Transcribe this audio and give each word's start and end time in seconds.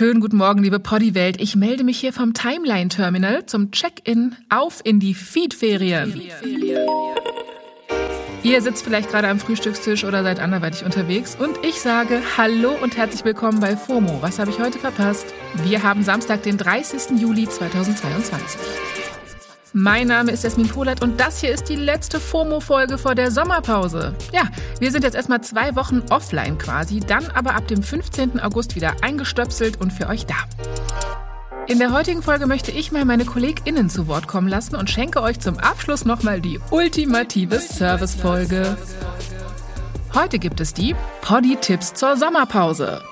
Schönen 0.00 0.20
guten 0.22 0.38
Morgen, 0.38 0.62
liebe 0.62 0.80
Poddy-Welt. 0.80 1.42
Ich 1.42 1.56
melde 1.56 1.84
mich 1.84 2.00
hier 2.00 2.14
vom 2.14 2.32
Timeline-Terminal 2.32 3.44
zum 3.44 3.70
Check-in 3.70 4.34
auf 4.48 4.80
in 4.82 4.98
die 4.98 5.12
Feed-Ferien. 5.12 6.22
Ihr 8.42 8.62
sitzt 8.62 8.82
vielleicht 8.82 9.10
gerade 9.10 9.28
am 9.28 9.38
Frühstückstisch 9.38 10.04
oder 10.04 10.22
seid 10.22 10.40
anderweitig 10.40 10.86
unterwegs 10.86 11.36
und 11.38 11.62
ich 11.62 11.82
sage 11.82 12.22
Hallo 12.38 12.70
und 12.80 12.96
herzlich 12.96 13.26
willkommen 13.26 13.60
bei 13.60 13.76
FOMO. 13.76 14.22
Was 14.22 14.38
habe 14.38 14.50
ich 14.50 14.58
heute 14.58 14.78
verpasst? 14.78 15.26
Wir 15.64 15.82
haben 15.82 16.02
Samstag, 16.02 16.44
den 16.44 16.56
30. 16.56 17.20
Juli 17.20 17.46
2022. 17.46 18.58
Mein 19.72 20.08
Name 20.08 20.32
ist 20.32 20.42
Jasmin 20.42 20.66
Polat 20.66 21.00
und 21.00 21.20
das 21.20 21.40
hier 21.40 21.52
ist 21.52 21.68
die 21.68 21.76
letzte 21.76 22.18
FOMO-Folge 22.18 22.98
vor 22.98 23.14
der 23.14 23.30
Sommerpause. 23.30 24.16
Ja, 24.32 24.48
wir 24.80 24.90
sind 24.90 25.04
jetzt 25.04 25.14
erstmal 25.14 25.42
zwei 25.42 25.76
Wochen 25.76 26.02
offline 26.10 26.58
quasi, 26.58 26.98
dann 26.98 27.28
aber 27.34 27.54
ab 27.54 27.68
dem 27.68 27.80
15. 27.80 28.40
August 28.40 28.74
wieder 28.74 28.96
eingestöpselt 29.02 29.80
und 29.80 29.92
für 29.92 30.08
euch 30.08 30.26
da. 30.26 30.34
In 31.68 31.78
der 31.78 31.92
heutigen 31.92 32.20
Folge 32.20 32.48
möchte 32.48 32.72
ich 32.72 32.90
mal 32.90 33.04
meine 33.04 33.24
KollegInnen 33.24 33.88
zu 33.88 34.08
Wort 34.08 34.26
kommen 34.26 34.48
lassen 34.48 34.74
und 34.74 34.90
schenke 34.90 35.22
euch 35.22 35.38
zum 35.38 35.58
Abschluss 35.58 36.04
nochmal 36.04 36.40
die 36.40 36.58
ultimative 36.70 37.60
Service-Folge. 37.60 38.76
Heute 40.14 40.40
gibt 40.40 40.60
es 40.60 40.74
die 40.74 40.96
Poddy-Tipps 41.22 41.94
zur 41.94 42.16
Sommerpause. 42.16 43.02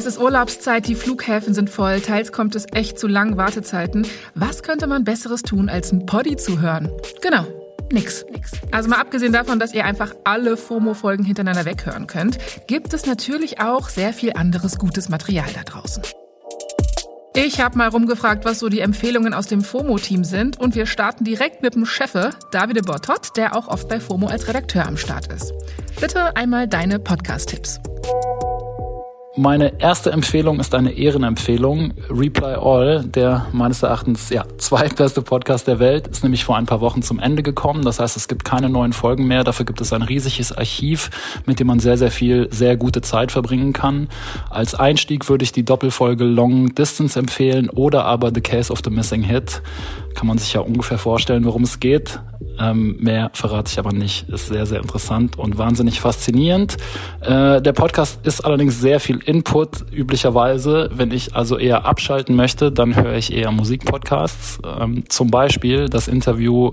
Es 0.00 0.06
ist 0.06 0.18
Urlaubszeit, 0.18 0.88
die 0.88 0.94
Flughäfen 0.94 1.52
sind 1.52 1.68
voll, 1.68 2.00
teils 2.00 2.32
kommt 2.32 2.54
es 2.54 2.64
echt 2.72 2.98
zu 2.98 3.06
langen 3.06 3.36
Wartezeiten. 3.36 4.06
Was 4.34 4.62
könnte 4.62 4.86
man 4.86 5.04
Besseres 5.04 5.42
tun, 5.42 5.68
als 5.68 5.92
ein 5.92 6.06
Poddy 6.06 6.36
zu 6.36 6.58
hören? 6.62 6.88
Genau, 7.20 7.44
nix. 7.92 8.24
Also 8.70 8.88
mal 8.88 8.96
abgesehen 8.96 9.34
davon, 9.34 9.58
dass 9.58 9.74
ihr 9.74 9.84
einfach 9.84 10.14
alle 10.24 10.56
FOMO-Folgen 10.56 11.22
hintereinander 11.22 11.66
weghören 11.66 12.06
könnt, 12.06 12.38
gibt 12.66 12.94
es 12.94 13.04
natürlich 13.04 13.60
auch 13.60 13.90
sehr 13.90 14.14
viel 14.14 14.32
anderes 14.32 14.78
gutes 14.78 15.10
Material 15.10 15.48
da 15.54 15.64
draußen. 15.64 16.02
Ich 17.34 17.60
habe 17.60 17.76
mal 17.76 17.88
rumgefragt, 17.88 18.46
was 18.46 18.58
so 18.58 18.70
die 18.70 18.80
Empfehlungen 18.80 19.34
aus 19.34 19.48
dem 19.48 19.60
FOMO-Team 19.60 20.24
sind 20.24 20.58
und 20.58 20.74
wir 20.76 20.86
starten 20.86 21.24
direkt 21.24 21.60
mit 21.60 21.74
dem 21.74 21.84
Chefe, 21.84 22.30
Davide 22.52 22.80
Bortot, 22.80 23.36
der 23.36 23.54
auch 23.54 23.68
oft 23.68 23.86
bei 23.86 24.00
FOMO 24.00 24.28
als 24.28 24.48
Redakteur 24.48 24.86
am 24.86 24.96
Start 24.96 25.30
ist. 25.30 25.52
Bitte 26.00 26.36
einmal 26.36 26.66
deine 26.68 26.98
Podcast-Tipps. 26.98 27.80
Meine 29.36 29.80
erste 29.80 30.10
Empfehlung 30.10 30.58
ist 30.58 30.74
eine 30.74 30.90
Ehrenempfehlung. 30.90 31.92
Reply 32.10 32.54
All, 32.54 33.04
der 33.04 33.46
meines 33.52 33.80
Erachtens 33.80 34.28
ja, 34.30 34.44
zweitbeste 34.58 35.22
Podcast 35.22 35.68
der 35.68 35.78
Welt, 35.78 36.08
ist 36.08 36.24
nämlich 36.24 36.44
vor 36.44 36.56
ein 36.56 36.66
paar 36.66 36.80
Wochen 36.80 37.00
zum 37.00 37.20
Ende 37.20 37.44
gekommen. 37.44 37.84
Das 37.84 38.00
heißt, 38.00 38.16
es 38.16 38.26
gibt 38.26 38.44
keine 38.44 38.68
neuen 38.68 38.92
Folgen 38.92 39.28
mehr. 39.28 39.44
Dafür 39.44 39.64
gibt 39.64 39.80
es 39.80 39.92
ein 39.92 40.02
riesiges 40.02 40.50
Archiv, 40.50 41.10
mit 41.46 41.60
dem 41.60 41.68
man 41.68 41.78
sehr, 41.78 41.96
sehr 41.96 42.10
viel, 42.10 42.48
sehr 42.50 42.76
gute 42.76 43.02
Zeit 43.02 43.30
verbringen 43.30 43.72
kann. 43.72 44.08
Als 44.50 44.74
Einstieg 44.74 45.28
würde 45.28 45.44
ich 45.44 45.52
die 45.52 45.64
Doppelfolge 45.64 46.24
Long 46.24 46.74
Distance 46.74 47.16
empfehlen 47.16 47.70
oder 47.70 48.06
aber 48.06 48.32
The 48.34 48.40
Case 48.40 48.72
of 48.72 48.80
the 48.82 48.90
Missing 48.90 49.22
Hit. 49.22 49.62
Kann 50.14 50.26
man 50.26 50.38
sich 50.38 50.52
ja 50.52 50.60
ungefähr 50.60 50.98
vorstellen, 50.98 51.44
worum 51.44 51.62
es 51.62 51.80
geht. 51.80 52.20
Ähm, 52.60 52.96
mehr 53.00 53.30
verrate 53.32 53.70
ich 53.72 53.78
aber 53.78 53.92
nicht. 53.92 54.28
Ist 54.28 54.48
sehr, 54.48 54.66
sehr 54.66 54.80
interessant 54.80 55.38
und 55.38 55.56
wahnsinnig 55.56 56.00
faszinierend. 56.00 56.76
Äh, 57.20 57.62
der 57.62 57.72
Podcast 57.72 58.26
ist 58.26 58.44
allerdings 58.44 58.80
sehr 58.80 59.00
viel 59.00 59.18
Input, 59.24 59.86
üblicherweise. 59.92 60.90
Wenn 60.92 61.10
ich 61.10 61.34
also 61.34 61.58
eher 61.58 61.86
abschalten 61.86 62.36
möchte, 62.36 62.70
dann 62.70 62.96
höre 62.96 63.14
ich 63.14 63.32
eher 63.32 63.50
Musikpodcasts. 63.50 64.58
Ähm, 64.78 65.04
zum 65.08 65.30
Beispiel 65.30 65.88
das 65.88 66.06
Interview 66.06 66.72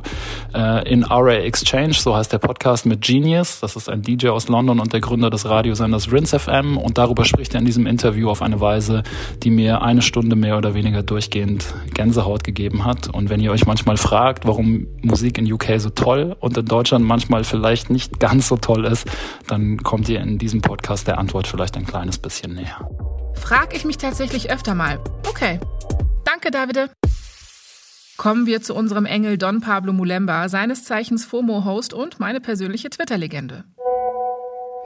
äh, 0.54 0.90
in 0.92 1.04
RA 1.04 1.36
Exchange, 1.36 1.94
so 1.94 2.16
heißt 2.16 2.34
der 2.34 2.40
Podcast 2.40 2.86
mit 2.86 3.02
Genius. 3.02 3.62
Das 3.62 3.76
ist 3.76 3.90
ein 3.90 4.02
DJ 4.02 4.30
aus 4.30 4.50
London 4.50 4.80
und 4.80 4.92
der 4.92 5.00
Gründer 5.00 5.30
des 5.30 5.50
Radiosenders 5.50 6.12
Rinse 6.12 6.40
FM. 6.40 6.78
Und 6.78 6.98
darüber 6.98 7.24
spricht 7.24 7.54
er 7.54 7.60
in 7.60 7.66
diesem 7.66 7.88
Interview 7.88 8.30
auf 8.30 8.42
eine 8.42 8.60
Weise, 8.60 9.04
die 9.44 9.50
mir 9.50 9.82
eine 9.82 10.02
Stunde 10.02 10.36
mehr 10.36 10.58
oder 10.58 10.74
weniger 10.74 11.02
durchgehend 11.02 11.74
Gänsehaut 11.94 12.44
gegeben 12.44 12.84
hat. 12.84 13.08
Und 13.08 13.27
wenn 13.30 13.40
ihr 13.40 13.52
euch 13.52 13.66
manchmal 13.66 13.98
fragt, 13.98 14.46
warum 14.46 14.88
Musik 15.02 15.38
in 15.38 15.52
UK 15.52 15.80
so 15.80 15.90
toll 15.90 16.36
und 16.40 16.58
in 16.58 16.66
Deutschland 16.66 17.06
manchmal 17.06 17.44
vielleicht 17.44 17.90
nicht 17.90 18.20
ganz 18.20 18.48
so 18.48 18.58
toll 18.58 18.86
ist, 18.86 19.08
dann 19.48 19.78
kommt 19.78 20.10
ihr 20.10 20.20
in 20.22 20.38
diesem 20.38 20.62
Podcast 20.62 21.08
der 21.08 21.18
Antwort 21.18 21.48
vielleicht 21.48 21.78
ein 21.78 21.86
kleines 21.86 22.18
bisschen 22.18 22.56
näher. 22.56 22.90
Frag 23.36 23.76
ich 23.76 23.86
mich 23.86 23.98
tatsächlich 23.98 24.52
öfter 24.52 24.76
mal. 24.76 25.00
Okay. 25.28 25.60
Danke, 26.26 26.52
Davide. 26.52 26.90
Kommen 28.18 28.48
wir 28.48 28.62
zu 28.62 28.74
unserem 28.74 29.06
Engel 29.06 29.38
Don 29.38 29.62
Pablo 29.62 29.94
Mulemba, 29.94 30.50
seines 30.50 30.84
Zeichens 30.84 31.24
FOMO-Host 31.24 31.94
und 31.94 32.20
meine 32.20 32.42
persönliche 32.42 32.90
Twitter-Legende. 32.90 33.64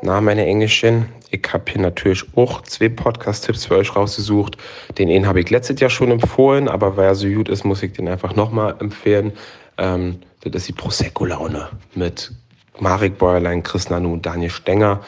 Na, 0.03 0.19
meine 0.19 0.47
Englischen, 0.47 1.05
ich 1.29 1.47
habe 1.53 1.71
hier 1.71 1.79
natürlich 1.79 2.23
auch 2.35 2.63
zwei 2.63 2.89
Podcast-Tipps 2.89 3.65
für 3.65 3.75
euch 3.75 3.95
rausgesucht. 3.95 4.57
Den 4.97 5.09
einen 5.09 5.27
habe 5.27 5.41
ich 5.41 5.51
letztes 5.51 5.79
Jahr 5.79 5.91
schon 5.91 6.09
empfohlen, 6.09 6.67
aber 6.67 6.97
weil 6.97 7.05
er 7.05 7.15
so 7.15 7.27
gut 7.27 7.49
ist, 7.49 7.63
muss 7.63 7.83
ich 7.83 7.93
den 7.93 8.07
einfach 8.07 8.35
nochmal 8.35 8.75
empfehlen. 8.79 9.31
Ähm, 9.77 10.19
das 10.43 10.53
ist 10.55 10.69
die 10.69 10.73
Prosecco-Laune 10.73 11.69
mit 11.93 12.31
Marek 12.79 13.19
Bäuerlein, 13.19 13.61
Chris 13.61 13.91
Nanu 13.91 14.13
und 14.13 14.25
Daniel 14.25 14.49
Stenger. 14.49 15.01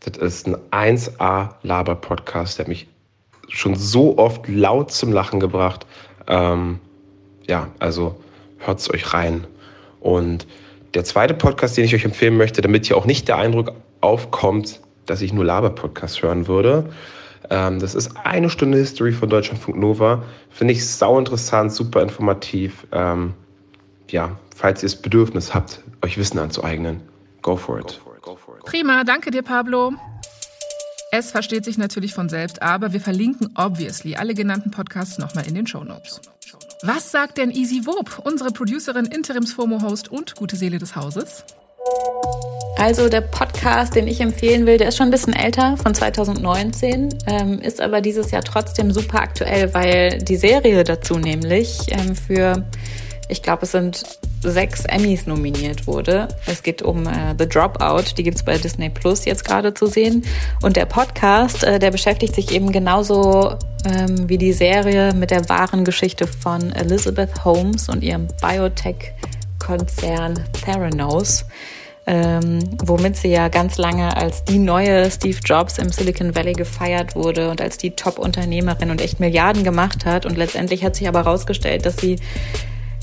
Das 0.00 0.16
ist 0.16 0.46
ein 0.46 0.56
1A-Laber-Podcast, 0.96 2.58
der 2.58 2.68
mich 2.68 2.88
schon 3.48 3.74
so 3.74 4.16
oft 4.16 4.48
laut 4.48 4.90
zum 4.90 5.12
Lachen 5.12 5.40
gebracht. 5.40 5.84
Ähm, 6.26 6.80
ja, 7.46 7.68
also 7.80 8.18
hört 8.60 8.78
es 8.78 8.90
euch 8.90 9.12
rein. 9.12 9.46
Und 10.00 10.46
der 10.94 11.04
zweite 11.04 11.34
Podcast, 11.34 11.76
den 11.76 11.84
ich 11.84 11.94
euch 11.94 12.06
empfehlen 12.06 12.38
möchte, 12.38 12.62
damit 12.62 12.86
hier 12.86 12.96
auch 12.96 13.04
nicht 13.04 13.28
der 13.28 13.36
Eindruck 13.36 13.72
aufkommt, 14.00 14.80
dass 15.06 15.22
ich 15.22 15.32
nur 15.32 15.44
Laber-Podcasts 15.44 16.22
hören 16.22 16.48
würde, 16.48 16.90
ähm, 17.50 17.78
das 17.78 17.94
ist 17.94 18.16
eine 18.24 18.50
Stunde 18.50 18.78
History 18.78 19.12
von 19.12 19.28
Deutschlandfunk 19.28 19.78
Nova. 19.78 20.22
Finde 20.50 20.74
ich 20.74 20.86
sau 20.86 21.18
interessant, 21.18 21.72
super 21.72 22.02
informativ. 22.02 22.86
Ähm, 22.92 23.34
ja, 24.10 24.36
falls 24.54 24.82
ihr 24.82 24.88
das 24.88 24.96
Bedürfnis 24.96 25.54
habt, 25.54 25.82
euch 26.02 26.18
Wissen 26.18 26.38
anzueignen, 26.38 27.00
go 27.42 27.56
for 27.56 27.80
it. 27.80 28.00
Prima, 28.64 29.04
danke 29.04 29.30
dir, 29.30 29.42
Pablo. 29.42 29.92
Es 31.10 31.30
versteht 31.30 31.64
sich 31.64 31.78
natürlich 31.78 32.12
von 32.12 32.28
selbst, 32.28 32.60
aber 32.60 32.92
wir 32.92 33.00
verlinken 33.00 33.48
obviously 33.54 34.16
alle 34.16 34.34
genannten 34.34 34.70
Podcasts 34.70 35.16
nochmal 35.16 35.46
in 35.46 35.54
den 35.54 35.66
Show 35.66 35.82
Notes. 35.82 36.20
Was 36.82 37.10
sagt 37.10 37.38
denn 37.38 37.50
Easy 37.50 37.86
Wob, 37.86 38.20
unsere 38.24 38.50
Producerin, 38.50 39.06
Interims-FOMO-Host 39.06 40.10
und 40.10 40.36
gute 40.36 40.56
Seele 40.56 40.78
des 40.78 40.96
Hauses? 40.96 41.44
Also 42.78 43.08
der 43.08 43.22
Podcast, 43.22 43.96
den 43.96 44.06
ich 44.06 44.20
empfehlen 44.20 44.64
will, 44.64 44.78
der 44.78 44.88
ist 44.88 44.96
schon 44.96 45.08
ein 45.08 45.10
bisschen 45.10 45.34
älter, 45.34 45.76
von 45.76 45.94
2019, 45.94 47.08
ähm, 47.26 47.60
ist 47.60 47.80
aber 47.80 48.00
dieses 48.00 48.30
Jahr 48.30 48.44
trotzdem 48.44 48.92
super 48.92 49.20
aktuell, 49.20 49.74
weil 49.74 50.18
die 50.18 50.36
Serie 50.36 50.84
dazu 50.84 51.18
nämlich 51.18 51.78
ähm, 51.88 52.14
für 52.14 52.64
ich 53.28 53.42
glaube, 53.42 53.64
es 53.64 53.72
sind 53.72 54.02
sechs 54.42 54.84
Emmys 54.86 55.26
nominiert 55.26 55.86
wurde. 55.86 56.28
Es 56.46 56.62
geht 56.62 56.80
um 56.80 57.06
äh, 57.06 57.34
The 57.38 57.46
Dropout, 57.46 58.16
die 58.16 58.22
gibt's 58.22 58.42
bei 58.42 58.56
Disney 58.56 58.88
Plus 58.88 59.26
jetzt 59.26 59.44
gerade 59.44 59.74
zu 59.74 59.86
sehen. 59.86 60.24
Und 60.62 60.76
der 60.76 60.86
Podcast, 60.86 61.64
äh, 61.64 61.78
der 61.78 61.90
beschäftigt 61.90 62.34
sich 62.34 62.52
eben 62.52 62.72
genauso 62.72 63.56
ähm, 63.84 64.28
wie 64.28 64.38
die 64.38 64.52
Serie 64.52 65.12
mit 65.12 65.30
der 65.30 65.48
wahren 65.48 65.84
Geschichte 65.84 66.26
von 66.26 66.72
Elizabeth 66.72 67.44
Holmes 67.44 67.88
und 67.88 68.02
ihrem 68.02 68.28
Biotech-Konzern 68.40 70.40
Theranos. 70.64 71.44
Ähm, 72.10 72.60
womit 72.82 73.18
sie 73.18 73.28
ja 73.28 73.48
ganz 73.48 73.76
lange 73.76 74.16
als 74.16 74.42
die 74.42 74.58
neue 74.58 75.10
Steve 75.10 75.36
Jobs 75.44 75.76
im 75.76 75.92
Silicon 75.92 76.34
Valley 76.34 76.54
gefeiert 76.54 77.14
wurde 77.14 77.50
und 77.50 77.60
als 77.60 77.76
die 77.76 77.90
Top-Unternehmerin 77.90 78.90
und 78.90 79.02
echt 79.02 79.20
Milliarden 79.20 79.62
gemacht 79.62 80.06
hat. 80.06 80.24
Und 80.24 80.38
letztendlich 80.38 80.84
hat 80.84 80.96
sich 80.96 81.06
aber 81.06 81.18
herausgestellt, 81.18 81.84
dass 81.84 81.98
sie 81.98 82.16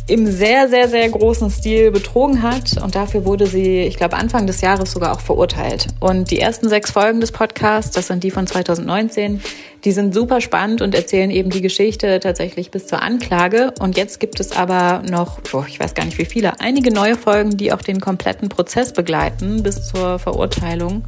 im 0.07 0.27
sehr, 0.27 0.69
sehr, 0.69 0.87
sehr 0.87 1.09
großen 1.09 1.49
Stil 1.49 1.91
betrogen 1.91 2.43
hat. 2.43 2.81
Und 2.81 2.95
dafür 2.95 3.25
wurde 3.25 3.47
sie, 3.47 3.81
ich 3.81 3.97
glaube, 3.97 4.15
Anfang 4.17 4.45
des 4.45 4.61
Jahres 4.61 4.91
sogar 4.91 5.13
auch 5.13 5.19
verurteilt. 5.19 5.87
Und 5.99 6.29
die 6.29 6.39
ersten 6.39 6.69
sechs 6.69 6.91
Folgen 6.91 7.21
des 7.21 7.31
Podcasts, 7.31 7.91
das 7.91 8.07
sind 8.07 8.23
die 8.23 8.29
von 8.29 8.45
2019, 8.45 9.41
die 9.83 9.91
sind 9.91 10.13
super 10.13 10.41
spannend 10.41 10.81
und 10.81 10.93
erzählen 10.93 11.31
eben 11.31 11.49
die 11.49 11.61
Geschichte 11.61 12.19
tatsächlich 12.19 12.69
bis 12.71 12.87
zur 12.87 13.01
Anklage. 13.01 13.73
Und 13.79 13.97
jetzt 13.97 14.19
gibt 14.19 14.39
es 14.39 14.51
aber 14.51 15.01
noch, 15.09 15.39
oh, 15.53 15.63
ich 15.67 15.79
weiß 15.79 15.95
gar 15.95 16.05
nicht 16.05 16.17
wie 16.17 16.25
viele, 16.25 16.59
einige 16.59 16.91
neue 16.91 17.15
Folgen, 17.15 17.57
die 17.57 17.73
auch 17.73 17.81
den 17.81 17.99
kompletten 17.99 18.49
Prozess 18.49 18.93
begleiten 18.93 19.63
bis 19.63 19.87
zur 19.87 20.19
Verurteilung. 20.19 21.03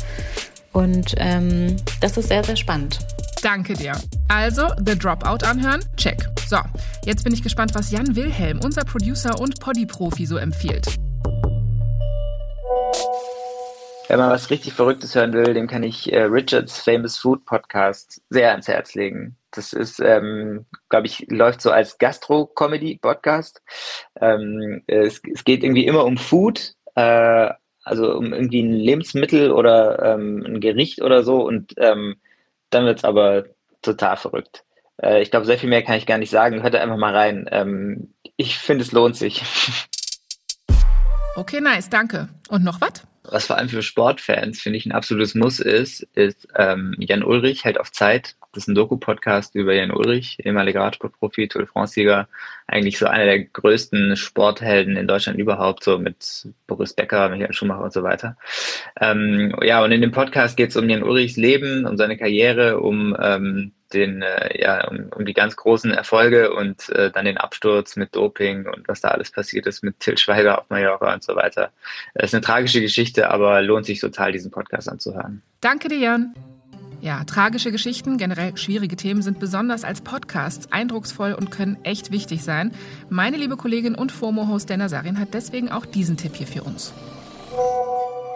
Und 0.73 1.15
ähm, 1.17 1.75
das 2.01 2.17
ist 2.17 2.29
sehr, 2.29 2.44
sehr 2.44 2.55
spannend. 2.55 2.99
Danke 3.41 3.73
dir. 3.73 3.94
Also, 4.27 4.63
The 4.83 4.97
Dropout 4.97 5.45
anhören? 5.45 5.83
Check. 5.95 6.27
So, 6.47 6.59
jetzt 7.03 7.25
bin 7.25 7.33
ich 7.33 7.44
gespannt, 7.44 7.75
was 7.75 7.91
Jan 7.91 8.15
Wilhelm, 8.15 8.61
unser 8.63 8.85
Producer 8.85 9.38
und 9.38 9.59
Poddy-Profi, 9.59 10.25
so 10.25 10.38
empfiehlt. 10.38 10.85
Wenn 14.07 14.17
man 14.17 14.29
was 14.29 14.49
richtig 14.49 14.71
Verrücktes 14.71 15.13
hören 15.13 15.33
will, 15.33 15.53
dem 15.53 15.67
kann 15.67 15.83
ich 15.83 16.13
äh, 16.13 16.21
Richards 16.21 16.79
Famous 16.79 17.17
Food 17.17 17.44
Podcast 17.44 18.21
sehr 18.29 18.51
ans 18.51 18.69
Herz 18.69 18.95
legen. 18.95 19.35
Das 19.51 19.73
ist, 19.73 19.99
ähm, 19.99 20.65
glaube 20.88 21.07
ich, 21.07 21.25
läuft 21.29 21.61
so 21.61 21.69
als 21.69 21.97
Gastro-Comedy-Podcast. 21.97 23.61
Ähm, 24.21 24.83
es, 24.88 25.19
es, 25.29 25.44
geht 25.44 25.65
irgendwie 25.65 25.85
immer 25.85 26.05
um 26.05 26.15
Food, 26.15 26.75
äh, 26.95 27.49
also 27.83 28.15
um 28.15 28.31
irgendwie 28.31 28.63
ein 28.63 28.71
Lebensmittel 28.71 29.51
oder 29.51 30.13
ähm, 30.13 30.45
ein 30.47 30.61
Gericht 30.61 31.01
oder 31.01 31.23
so 31.23 31.45
und 31.45 31.73
ähm, 31.75 32.15
dann 32.69 32.85
wird 32.85 32.99
es 32.99 33.03
aber 33.03 33.44
total 33.81 34.15
verrückt. 34.15 34.63
Äh, 35.01 35.21
ich 35.21 35.31
glaube, 35.31 35.45
sehr 35.45 35.57
viel 35.57 35.69
mehr 35.69 35.83
kann 35.83 35.97
ich 35.97 36.05
gar 36.05 36.17
nicht 36.17 36.29
sagen. 36.29 36.61
Hört 36.63 36.73
da 36.73 36.79
einfach 36.79 36.97
mal 36.97 37.15
rein. 37.15 37.47
Ähm, 37.51 38.13
ich 38.35 38.57
finde, 38.57 38.83
es 38.83 38.91
lohnt 38.91 39.15
sich. 39.15 39.44
Okay, 41.35 41.61
nice, 41.61 41.89
danke. 41.89 42.29
Und 42.49 42.63
noch 42.63 42.81
was? 42.81 43.03
Was 43.29 43.45
vor 43.45 43.57
allem 43.57 43.69
für 43.69 43.83
Sportfans, 43.83 44.61
finde 44.61 44.77
ich, 44.77 44.85
ein 44.85 44.91
absolutes 44.91 45.35
Muss 45.35 45.59
ist, 45.59 46.01
ist 46.13 46.47
ähm, 46.55 46.95
Jan 46.97 47.23
Ulrich 47.23 47.65
hält 47.65 47.79
auf 47.79 47.91
Zeit. 47.91 48.35
Das 48.53 48.63
ist 48.63 48.69
ein 48.69 48.75
Doku-Podcast 48.75 49.53
über 49.53 49.73
Jan 49.73 49.91
Ulrich, 49.91 50.39
ehemaliger 50.44 50.79
Radsportprofi, 50.81 51.47
Tour 51.47 51.63
de 51.63 51.69
France-Sieger. 51.69 52.27
Eigentlich 52.67 52.97
so 52.97 53.05
einer 53.05 53.25
der 53.25 53.44
größten 53.44 54.15
Sporthelden 54.15 54.95
in 54.95 55.07
Deutschland 55.07 55.38
überhaupt, 55.38 55.83
so 55.83 55.99
mit 55.99 56.47
Boris 56.65 56.94
Becker, 56.94 57.29
Michael 57.29 57.53
Schumacher 57.53 57.83
und 57.83 57.94
so 57.94 58.01
weiter. 58.01 58.38
Ähm, 58.99 59.53
ja, 59.61 59.83
und 59.83 59.91
in 59.91 60.01
dem 60.01 60.11
Podcast 60.11 60.55
geht 60.55 60.69
es 60.69 60.77
um 60.77 60.89
Jan 60.89 61.03
Ulrichs 61.03 61.35
Leben, 61.35 61.85
um 61.85 61.97
seine 61.97 62.17
Karriere, 62.17 62.79
um 62.79 63.15
ähm, 63.21 63.73
den, 63.93 64.21
äh, 64.21 64.61
ja, 64.61 64.87
um, 64.87 65.09
um 65.15 65.25
die 65.25 65.33
ganz 65.33 65.55
großen 65.55 65.91
Erfolge 65.91 66.53
und 66.53 66.89
äh, 66.89 67.11
dann 67.11 67.25
den 67.25 67.37
Absturz 67.37 67.95
mit 67.95 68.15
Doping 68.15 68.67
und 68.67 68.87
was 68.87 69.01
da 69.01 69.09
alles 69.09 69.31
passiert 69.31 69.65
ist 69.67 69.83
mit 69.83 69.99
Till 69.99 70.17
Schweiger 70.17 70.59
auf 70.59 70.69
Mallorca 70.69 71.13
und 71.13 71.23
so 71.23 71.35
weiter. 71.35 71.71
Es 72.13 72.25
ist 72.25 72.35
eine 72.35 72.41
tragische 72.41 72.81
Geschichte, 72.81 73.29
aber 73.29 73.61
lohnt 73.61 73.85
sich 73.85 73.99
total, 73.99 74.31
diesen 74.31 74.51
Podcast 74.51 74.89
anzuhören. 74.89 75.41
Danke 75.61 75.87
dir, 75.87 75.99
Jan. 75.99 76.33
Ja, 76.99 77.23
tragische 77.25 77.71
Geschichten, 77.71 78.17
generell 78.17 78.57
schwierige 78.57 78.95
Themen 78.95 79.21
sind 79.21 79.39
besonders 79.39 79.83
als 79.83 80.01
Podcasts 80.01 80.71
eindrucksvoll 80.71 81.33
und 81.33 81.51
können 81.51 81.77
echt 81.83 82.11
wichtig 82.11 82.43
sein. 82.43 82.71
Meine 83.09 83.37
liebe 83.37 83.55
Kollegin 83.55 83.93
und 83.93 84.11
FOMO-Host 84.11 84.69
Dana 84.69 84.89
Sarin 84.89 85.19
hat 85.19 85.33
deswegen 85.33 85.69
auch 85.69 85.85
diesen 85.85 86.17
Tipp 86.17 86.35
hier 86.35 86.47
für 86.47 86.63
uns. 86.63 86.93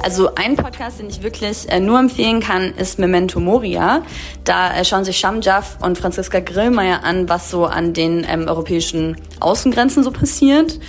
Also 0.03 0.33
ein 0.33 0.55
Podcast, 0.55 0.99
den 0.99 1.09
ich 1.09 1.21
wirklich 1.21 1.69
äh, 1.69 1.79
nur 1.79 1.99
empfehlen 1.99 2.39
kann, 2.39 2.73
ist 2.73 2.97
Memento 2.97 3.39
Moria. 3.39 4.01
Da 4.43 4.75
äh, 4.75 4.83
schauen 4.83 5.05
sich 5.05 5.17
Shamjaf 5.17 5.77
und 5.81 5.97
Franziska 5.97 6.39
Grillmeier 6.39 7.03
an, 7.03 7.29
was 7.29 7.51
so 7.51 7.65
an 7.65 7.93
den 7.93 8.25
ähm, 8.27 8.47
europäischen 8.47 9.17
Außengrenzen 9.39 10.03
so 10.03 10.11
passiert. 10.11 10.79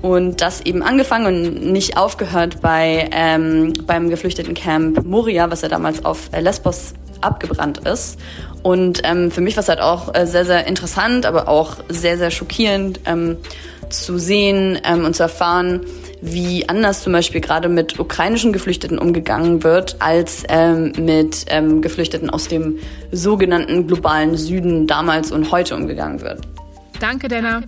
Und 0.00 0.40
das 0.40 0.62
eben 0.62 0.82
angefangen 0.82 1.26
und 1.26 1.72
nicht 1.72 1.98
aufgehört 1.98 2.62
bei 2.62 3.10
ähm, 3.12 3.74
beim 3.86 4.08
Geflüchtetencamp 4.08 5.04
Moria, 5.04 5.50
was 5.50 5.60
ja 5.60 5.68
damals 5.68 6.04
auf 6.04 6.30
äh, 6.32 6.40
Lesbos 6.40 6.94
abgebrannt 7.20 7.86
ist. 7.86 8.18
Und 8.62 9.02
ähm, 9.04 9.30
für 9.30 9.42
mich 9.42 9.54
war 9.56 9.62
es 9.62 9.68
halt 9.68 9.80
auch 9.80 10.12
sehr, 10.24 10.44
sehr 10.44 10.66
interessant, 10.66 11.26
aber 11.26 11.46
auch 11.48 11.76
sehr, 11.88 12.16
sehr 12.16 12.30
schockierend 12.30 13.00
ähm, 13.04 13.36
zu 13.90 14.18
sehen 14.18 14.78
ähm, 14.84 15.04
und 15.04 15.14
zu 15.14 15.24
erfahren, 15.24 15.82
wie 16.22 16.68
anders 16.68 17.02
zum 17.02 17.12
Beispiel 17.12 17.40
gerade 17.40 17.68
mit 17.68 17.98
ukrainischen 17.98 18.52
Geflüchteten 18.52 18.98
umgegangen 18.98 19.64
wird, 19.64 19.96
als 20.00 20.44
ähm, 20.48 20.92
mit 20.98 21.44
ähm, 21.48 21.82
Geflüchteten 21.82 22.30
aus 22.30 22.46
dem 22.48 22.78
sogenannten 23.10 23.88
globalen 23.88 24.36
Süden 24.36 24.86
damals 24.86 25.32
und 25.32 25.50
heute 25.50 25.74
umgegangen 25.74 26.20
wird. 26.20 26.40
Danke, 27.00 27.26
Denner. 27.26 27.62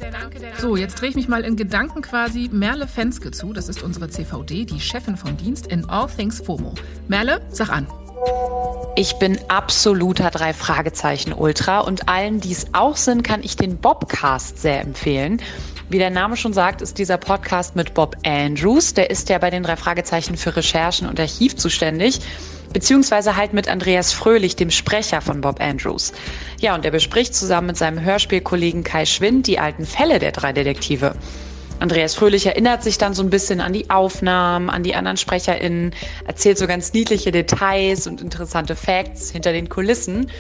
So, 0.59 0.77
jetzt 0.77 1.01
drehe 1.01 1.09
ich 1.09 1.17
mich 1.17 1.27
mal 1.27 1.43
in 1.43 1.57
Gedanken 1.57 2.03
quasi 2.03 2.49
Merle 2.53 2.87
Fenske 2.87 3.33
zu. 3.33 3.53
Das 3.53 3.69
ist 3.69 3.83
unsere 3.83 4.09
CVD, 4.09 4.65
die 4.65 4.79
Chefin 4.79 5.17
vom 5.17 5.37
Dienst 5.37 5.67
in 5.67 5.89
All 5.89 6.07
Things 6.07 6.41
FOMO. 6.41 6.75
Merle, 7.09 7.41
sag 7.51 7.71
an. 7.71 7.89
Ich 8.95 9.15
bin 9.19 9.37
absoluter 9.49 10.31
drei 10.31 10.53
Fragezeichen 10.53 11.33
Ultra 11.33 11.81
und 11.81 12.09
allen, 12.09 12.41
die 12.41 12.53
es 12.53 12.69
auch 12.73 12.97
sind, 12.97 13.25
kann 13.25 13.43
ich 13.43 13.57
den 13.57 13.79
Bobcast 13.79 14.63
sehr 14.63 14.81
empfehlen. 14.81 15.41
Wie 15.91 15.99
der 15.99 16.11
Name 16.11 16.37
schon 16.37 16.55
sagt, 16.55 16.81
ist 16.81 16.99
dieser 16.99 17.19
Podcast 17.19 17.77
mit 17.77 17.93
Bob 17.93 18.17
Andrews. 18.25 18.95
Der 18.95 19.11
ist 19.11 19.29
ja 19.29 19.37
bei 19.39 19.51
den 19.51 19.63
drei 19.63 19.77
Fragezeichen 19.77 20.37
für 20.37 20.57
Recherchen 20.57 21.07
und 21.07 21.21
Archiv 21.21 21.57
zuständig. 21.57 22.21
Beziehungsweise 22.73 23.37
halt 23.37 23.53
mit 23.53 23.69
Andreas 23.69 24.13
Fröhlich, 24.13 24.57
dem 24.57 24.71
Sprecher 24.71 25.21
von 25.21 25.43
Bob 25.43 25.61
Andrews. 25.61 26.13
Ja, 26.59 26.75
und 26.75 26.87
er 26.87 26.91
bespricht 26.91 27.35
zusammen 27.35 27.69
mit 27.69 27.77
seinem 27.77 28.01
Hörspielkollegen 28.01 28.83
Kai 28.83 29.05
Schwind 29.05 29.47
die 29.47 29.59
alten 29.59 29.85
Fälle 29.85 30.19
der 30.19 30.33
drei 30.33 30.55
Detektive. 30.55 31.15
Andreas 31.81 32.15
Fröhlich 32.15 32.47
erinnert 32.47 32.83
sich 32.83 32.97
dann 32.97 33.13
so 33.13 33.23
ein 33.23 33.31
bisschen 33.31 33.61
an 33.61 33.75
die 33.75 33.91
Aufnahmen, 33.91 34.71
an 34.71 34.85
die 34.85 34.95
anderen 34.95 35.19
SprecherInnen, 35.19 35.95
erzählt 36.27 36.57
so 36.57 36.67
ganz 36.67 36.95
niedliche 36.95 37.31
Details 37.31 38.07
und 38.07 38.23
interessante 38.23 38.75
Facts 38.75 39.31
hinter 39.31 39.53
den 39.53 39.69
Kulissen. 39.69 40.31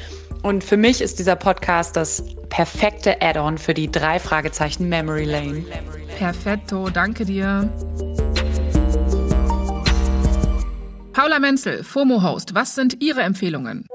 Und 0.44 0.62
für 0.62 0.76
mich 0.76 1.00
ist 1.00 1.18
dieser 1.18 1.36
Podcast 1.36 1.96
das 1.96 2.22
perfekte 2.50 3.22
Add-on 3.22 3.56
für 3.56 3.72
die 3.72 3.90
drei 3.90 4.18
Fragezeichen 4.18 4.90
Memory 4.90 5.24
Lane. 5.24 5.64
Perfetto, 6.18 6.90
danke 6.90 7.24
dir. 7.24 7.72
Paula 11.14 11.38
Menzel, 11.38 11.82
FOMO-Host, 11.82 12.54
was 12.54 12.74
sind 12.74 13.02
Ihre 13.02 13.22
Empfehlungen? 13.22 13.86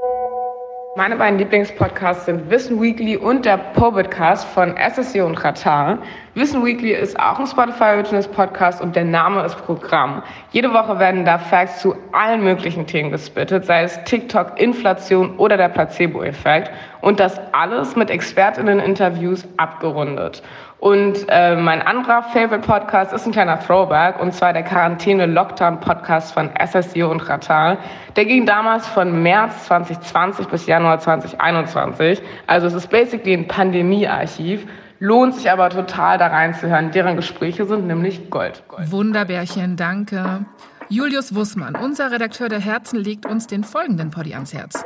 Meine 0.99 1.15
beiden 1.15 1.39
Lieblingspodcasts 1.39 2.25
sind 2.25 2.49
Wissen 2.49 2.81
Weekly 2.81 3.15
und 3.15 3.45
der 3.45 3.55
Pobitcast 3.55 4.45
von 4.49 4.75
SSC 4.75 5.21
und 5.21 5.39
Qatar. 5.39 5.99
Wissen 6.35 6.61
Weekly 6.65 6.91
ist 6.91 7.17
auch 7.17 7.39
ein 7.39 7.47
Spotify 7.47 7.95
Originals 7.95 8.27
Podcast 8.27 8.81
und 8.81 8.97
der 8.97 9.05
Name 9.05 9.45
ist 9.45 9.55
Programm. 9.65 10.21
Jede 10.51 10.73
Woche 10.73 10.99
werden 10.99 11.23
da 11.23 11.37
Facts 11.37 11.79
zu 11.79 11.95
allen 12.11 12.43
möglichen 12.43 12.85
Themen 12.85 13.11
gespittet, 13.11 13.63
sei 13.63 13.83
es 13.83 14.03
TikTok, 14.03 14.59
Inflation 14.59 15.37
oder 15.37 15.55
der 15.55 15.69
Placebo-Effekt. 15.69 16.69
Und 16.99 17.21
das 17.21 17.39
alles 17.53 17.95
mit 17.95 18.09
ExpertInnen-Interviews 18.09 19.47
abgerundet. 19.55 20.43
Und 20.79 21.25
äh, 21.27 21.57
mein 21.57 21.81
anderer 21.81 22.23
Favorite 22.23 22.65
Podcast 22.65 23.11
ist 23.11 23.25
ein 23.25 23.33
kleiner 23.33 23.59
Throwback, 23.59 24.21
und 24.21 24.33
zwar 24.33 24.53
der 24.53 24.63
Quarantäne-Lockdown-Podcast 24.63 26.33
von 26.33 26.49
SSIO 26.57 27.11
und 27.11 27.27
Ratal. 27.27 27.77
Der 28.15 28.25
ging 28.25 28.45
damals 28.45 28.87
von 28.87 29.21
März 29.21 29.65
2020 29.65 30.47
bis 30.47 30.67
Januar 30.67 30.99
2021. 30.99 32.21
Also 32.47 32.67
es 32.67 32.73
ist 32.73 32.89
basically 32.89 33.33
ein 33.33 33.47
Pandemie-Archiv. 33.47 34.65
Lohnt 34.99 35.35
sich 35.35 35.51
aber 35.51 35.69
total 35.69 36.17
da 36.17 36.27
reinzuhören. 36.27 36.91
Deren 36.91 37.17
Gespräche 37.17 37.65
sind 37.65 37.87
nämlich 37.87 38.29
Gold. 38.29 38.63
Gold. 38.69 38.91
Wunderbärchen, 38.91 39.75
danke. 39.75 40.45
Julius 40.87 41.35
Wussmann, 41.35 41.75
unser 41.75 42.11
Redakteur 42.11 42.49
der 42.49 42.59
Herzen, 42.59 42.99
legt 42.99 43.25
uns 43.25 43.47
den 43.47 43.63
folgenden 43.63 44.11
Poddy 44.11 44.33
ans 44.33 44.53
Herz. 44.53 44.83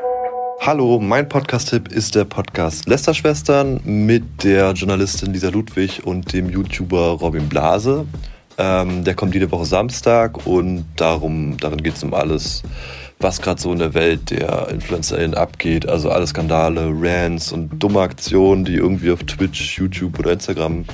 Hallo, 0.65 0.97
mein 0.97 1.27
Podcast-Tipp 1.27 1.89
ist 1.89 2.15
der 2.15 2.23
Podcast 2.23 2.87
Lästerschwestern 2.87 3.81
mit 3.83 4.45
der 4.45 4.71
Journalistin 4.71 5.33
Lisa 5.33 5.49
Ludwig 5.49 6.05
und 6.05 6.31
dem 6.31 6.49
YouTuber 6.49 7.17
Robin 7.19 7.49
Blase. 7.49 8.05
Ähm, 8.57 9.03
der 9.03 9.13
kommt 9.13 9.33
jede 9.33 9.51
Woche 9.51 9.65
Samstag 9.65 10.47
und 10.47 10.85
darum, 10.95 11.57
darin 11.57 11.83
geht 11.83 11.97
es 11.97 12.03
um 12.05 12.13
alles, 12.13 12.63
was 13.19 13.41
gerade 13.41 13.61
so 13.61 13.73
in 13.73 13.79
der 13.79 13.93
Welt 13.93 14.31
der 14.31 14.69
InfluencerInnen 14.69 15.35
abgeht. 15.35 15.89
Also 15.89 16.09
alle 16.09 16.25
Skandale, 16.27 16.93
Rants 16.95 17.51
und 17.51 17.83
dumme 17.83 17.99
Aktionen, 17.99 18.63
die 18.63 18.75
irgendwie 18.75 19.11
auf 19.11 19.25
Twitch, 19.25 19.77
YouTube 19.77 20.17
oder 20.17 20.31
Instagram 20.31 20.85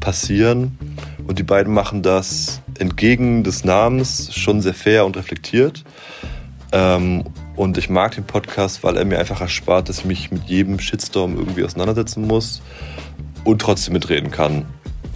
passieren. 0.00 0.76
Und 1.28 1.38
die 1.38 1.44
beiden 1.44 1.72
machen 1.72 2.02
das 2.02 2.60
entgegen 2.76 3.44
des 3.44 3.62
Namens 3.62 4.34
schon 4.34 4.60
sehr 4.60 4.74
fair 4.74 5.06
und 5.06 5.16
reflektiert. 5.16 5.84
Ähm, 6.72 7.22
und 7.56 7.78
ich 7.78 7.90
mag 7.90 8.14
den 8.14 8.24
Podcast, 8.24 8.82
weil 8.82 8.96
er 8.96 9.04
mir 9.04 9.18
einfach 9.18 9.40
erspart, 9.40 9.88
dass 9.88 10.00
ich 10.00 10.04
mich 10.04 10.30
mit 10.30 10.44
jedem 10.44 10.78
Shitstorm 10.78 11.36
irgendwie 11.36 11.64
auseinandersetzen 11.64 12.26
muss 12.26 12.62
und 13.44 13.60
trotzdem 13.60 13.94
mitreden 13.94 14.30
kann, 14.30 14.66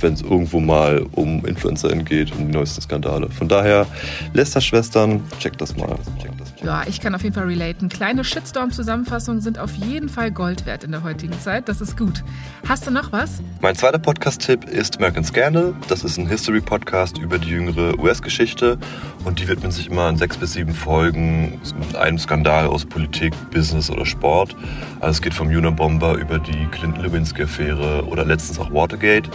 wenn 0.01 0.13
es 0.13 0.23
irgendwo 0.23 0.61
mal 0.61 1.07
um 1.13 1.45
InfluencerInnen 1.45 2.05
geht, 2.05 2.33
um 2.33 2.47
die 2.47 2.53
neuesten 2.53 2.83
Skandale. 2.83 3.31
Von 3.31 3.49
daher, 3.49 3.87
Lester-Schwestern, 4.35 5.23
checkt 5.39 5.61
das 5.61 5.77
mal. 5.77 5.97
Checkt 6.21 6.41
das 6.41 6.46
Ja, 6.63 6.85
ich 6.87 7.01
kann 7.01 7.15
auf 7.15 7.23
jeden 7.23 7.35
Fall 7.35 7.45
relaten. 7.45 7.89
Kleine 7.89 8.25
Shitstorm-Zusammenfassungen 8.25 9.41
sind 9.43 9.59
auf 9.59 9.75
jeden 9.75 10.09
Fall 10.09 10.31
Gold 10.31 10.65
wert 10.65 10.85
in 10.85 10.91
der 10.91 11.03
heutigen 11.03 11.39
Zeit. 11.39 11.69
Das 11.69 11.81
ist 11.81 11.99
gut. 11.99 12.25
Hast 12.67 12.87
du 12.87 12.91
noch 12.91 13.13
was? 13.13 13.43
Mein 13.61 13.77
zweiter 13.77 13.99
Podcast-Tipp 13.99 14.65
ist 14.65 14.97
American 14.97 15.23
Scandal. 15.23 15.75
Das 15.89 16.03
ist 16.03 16.17
ein 16.17 16.27
History-Podcast 16.27 17.19
über 17.19 17.39
die 17.39 17.51
jüngere 17.51 17.99
US-Geschichte. 17.99 18.79
Und 19.25 19.39
die 19.39 19.49
widmen 19.49 19.71
sich 19.71 19.91
immer 19.91 20.09
in 20.09 20.17
sechs 20.17 20.39
bis 20.39 20.55
sieben 20.55 20.75
Folgen 20.75 21.61
einem 21.99 22.19
Skandal 22.19 22.67
aus 22.67 22.87
Politik, 22.87 23.35
Business 23.51 23.91
oder 23.91 24.07
Sport. 24.07 24.57
Also 25.01 25.17
es 25.19 25.23
geht 25.23 25.35
vom 25.35 25.49
Unabomber 25.49 26.15
über 26.15 26.39
die 26.39 26.67
Clinton-Lewinsky-Affäre 26.71 28.07
oder 28.07 28.25
letztens 28.25 28.59
auch 28.59 28.73
Watergate. 28.73 29.29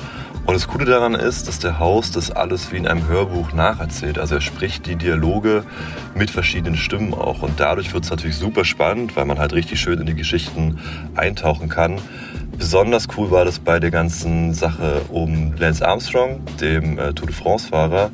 Und 0.46 0.56
das 0.56 0.68
Coole 0.68 0.86
daran 0.86 1.14
ist, 1.14 1.48
dass 1.48 1.60
der 1.60 1.80
Host 1.80 2.16
das 2.16 2.32
alles 2.32 2.72
wie 2.72 2.78
in 2.78 2.88
einem 2.88 3.08
Hörbuch 3.08 3.54
nacherzählt. 3.54 4.18
Also 4.18 4.36
er 4.36 4.42
spricht 4.42 4.86
die 4.86 4.96
Dialoge 4.96 5.64
mit 6.16 6.30
verschiedenen 6.30 6.76
Stimmen 6.76 7.14
auch. 7.14 7.42
Und 7.42 7.60
dadurch 7.60 7.94
wird 7.94 8.04
es 8.04 8.10
natürlich 8.10 8.38
super 8.38 8.66
spannend, 8.66 9.16
weil 9.16 9.26
man 9.26 9.40
halt 9.40 9.54
richtig 9.54 9.80
schön 9.80 10.00
in 10.00 10.08
die 10.08 10.16
Geschichten 10.16 10.80
eintauchen 11.16 11.70
kann. 11.70 12.00
Besonders 12.58 13.08
cool 13.18 13.32
war 13.32 13.46
das 13.46 13.60
bei 13.60 13.80
der 13.80 13.92
ganzen 13.92 14.54
Sache 14.54 15.02
um 15.10 15.54
Lance 15.58 15.88
Armstrong, 15.88 16.42
dem 16.60 17.00
äh, 17.00 17.14
Tour 17.14 17.28
de 17.28 17.36
France-Fahrer, 17.36 18.12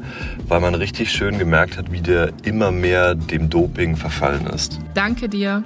weil 0.48 0.60
man 0.60 0.75
richtig 0.75 1.12
schön 1.12 1.38
gemerkt 1.38 1.77
hat, 1.77 1.91
wie 1.91 2.01
der 2.01 2.31
immer 2.43 2.72
mehr 2.72 3.15
dem 3.15 3.50
Doping 3.50 3.96
verfallen 3.96 4.48
ist. 4.48 4.79
Danke 4.93 5.27
dir. 5.27 5.63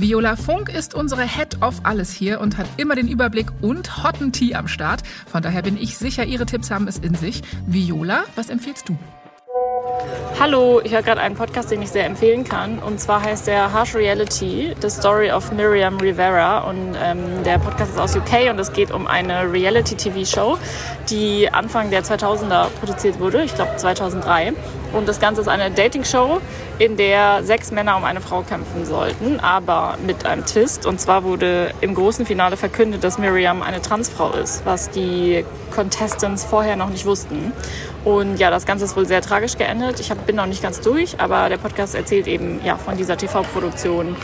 Viola 0.00 0.36
Funk 0.36 0.68
ist 0.68 0.94
unsere 0.94 1.22
Head 1.22 1.60
of 1.60 1.80
alles 1.82 2.12
hier 2.12 2.40
und 2.40 2.56
hat 2.56 2.68
immer 2.76 2.94
den 2.94 3.08
Überblick 3.08 3.48
und 3.60 4.04
Hotten 4.04 4.30
Tee 4.30 4.54
am 4.54 4.68
Start. 4.68 5.02
Von 5.26 5.42
daher 5.42 5.62
bin 5.62 5.76
ich 5.76 5.98
sicher, 5.98 6.24
ihre 6.24 6.46
Tipps 6.46 6.70
haben 6.70 6.86
es 6.86 6.98
in 6.98 7.16
sich. 7.16 7.42
Viola, 7.66 8.22
was 8.36 8.48
empfiehlst 8.48 8.88
du? 8.88 8.96
Hallo, 10.38 10.80
ich 10.84 10.92
höre 10.92 11.02
gerade 11.02 11.20
einen 11.20 11.34
Podcast, 11.34 11.72
den 11.72 11.82
ich 11.82 11.90
sehr 11.90 12.06
empfehlen 12.06 12.44
kann. 12.44 12.78
Und 12.78 13.00
zwar 13.00 13.22
heißt 13.22 13.48
der 13.48 13.72
Harsh 13.72 13.96
Reality, 13.96 14.72
The 14.80 14.88
Story 14.88 15.32
of 15.32 15.50
Miriam 15.50 15.98
Rivera. 15.98 16.60
Und 16.60 16.94
ähm, 17.02 17.42
der 17.44 17.58
Podcast 17.58 17.90
ist 17.90 17.98
aus 17.98 18.14
UK 18.14 18.50
und 18.50 18.60
es 18.60 18.72
geht 18.72 18.92
um 18.92 19.08
eine 19.08 19.52
Reality-TV-Show, 19.52 20.58
die 21.10 21.52
Anfang 21.52 21.90
der 21.90 22.04
2000er 22.04 22.68
produziert 22.78 23.18
wurde, 23.18 23.42
ich 23.42 23.54
glaube 23.56 23.74
2003. 23.76 24.52
Und 24.92 25.06
das 25.06 25.20
Ganze 25.20 25.40
ist 25.42 25.48
eine 25.48 25.70
Dating-Show, 25.70 26.40
in 26.78 26.96
der 26.96 27.42
sechs 27.44 27.70
Männer 27.70 27.96
um 27.96 28.04
eine 28.04 28.20
Frau 28.20 28.42
kämpfen 28.42 28.86
sollten, 28.86 29.38
aber 29.40 29.98
mit 30.04 30.24
einem 30.24 30.46
Twist. 30.46 30.86
Und 30.86 31.00
zwar 31.00 31.24
wurde 31.24 31.72
im 31.80 31.94
großen 31.94 32.24
Finale 32.24 32.56
verkündet, 32.56 33.04
dass 33.04 33.18
Miriam 33.18 33.62
eine 33.62 33.82
Transfrau 33.82 34.32
ist, 34.32 34.64
was 34.64 34.90
die 34.90 35.44
Contestants 35.74 36.44
vorher 36.44 36.76
noch 36.76 36.88
nicht 36.88 37.04
wussten. 37.04 37.52
Und 38.04 38.36
ja, 38.38 38.50
das 38.50 38.64
Ganze 38.64 38.86
ist 38.86 38.96
wohl 38.96 39.06
sehr 39.06 39.20
tragisch 39.20 39.58
geendet. 39.58 40.00
Ich 40.00 40.10
hab, 40.10 40.24
bin 40.26 40.36
noch 40.36 40.46
nicht 40.46 40.62
ganz 40.62 40.80
durch, 40.80 41.20
aber 41.20 41.48
der 41.48 41.58
Podcast 41.58 41.94
erzählt 41.94 42.26
eben 42.26 42.60
ja, 42.64 42.76
von 42.76 42.96
dieser 42.96 43.16
TV-Produktion, 43.16 44.16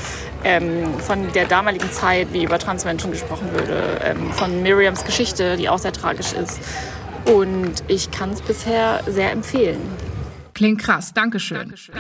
ähm, 0.45 0.99
von 1.01 1.33
der 1.33 1.45
damaligen 1.47 1.91
Zeit, 1.91 2.29
wie 2.33 2.45
über 2.45 2.59
Transmenschen 2.59 3.11
gesprochen 3.11 3.53
würde, 3.53 4.01
ähm, 4.03 4.33
von 4.33 4.63
Miriams 4.63 5.05
Geschichte, 5.05 5.57
die 5.57 5.69
auch 5.69 5.79
sehr 5.79 5.93
tragisch 5.93 6.33
ist. 6.33 6.61
Und 7.27 7.83
ich 7.89 8.11
kann 8.11 8.31
es 8.31 8.43
bisher 8.43 9.01
sehr 9.07 9.33
empfehlen. 9.33 9.81
Klingt 10.55 10.81
krass, 10.81 11.13
Dankeschön. 11.13 11.59
Dankeschön. 11.59 11.95